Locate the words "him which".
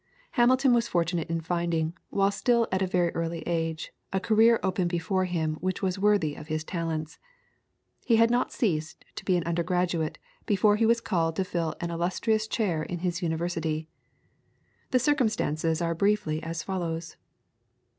5.25-5.83